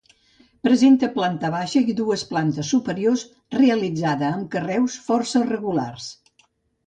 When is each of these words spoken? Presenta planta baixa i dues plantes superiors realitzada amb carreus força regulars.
Presenta 0.67 1.07
planta 1.17 1.49
baixa 1.55 1.81
i 1.91 1.95
dues 1.99 2.23
plantes 2.31 2.71
superiors 2.75 3.25
realitzada 3.57 4.29
amb 4.37 4.49
carreus 4.57 4.95
força 5.11 5.43
regulars. 5.53 6.09